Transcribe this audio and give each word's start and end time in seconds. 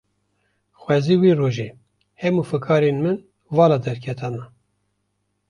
Xwezî 0.81 1.15
wê 1.21 1.31
rojê, 1.41 1.69
hemû 2.21 2.43
fikarên 2.51 2.97
min 3.03 3.17
vala 3.57 3.77
derketana 3.85 4.43